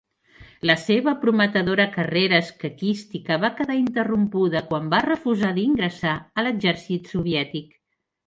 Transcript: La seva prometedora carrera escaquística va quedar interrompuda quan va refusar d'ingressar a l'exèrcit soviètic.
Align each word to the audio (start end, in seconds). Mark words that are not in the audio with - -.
La 0.69 0.75
seva 0.83 1.11
prometedora 1.25 1.85
carrera 1.97 2.39
escaquística 2.45 3.37
va 3.43 3.51
quedar 3.59 3.75
interrompuda 3.81 4.63
quan 4.71 4.89
va 4.95 5.03
refusar 5.09 5.51
d'ingressar 5.59 6.17
a 6.43 6.47
l'exèrcit 6.47 7.13
soviètic. 7.17 7.71